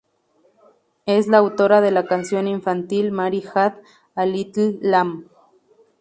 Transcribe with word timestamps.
Es 1.05 1.27
la 1.27 1.37
autora 1.37 1.79
de 1.79 1.91
la 1.91 2.07
canción 2.07 2.47
infantil 2.47 3.11
"Mary 3.11 3.43
had 3.53 3.75
a 4.15 4.25
Little 4.25 4.79
Lamb". 4.81 5.27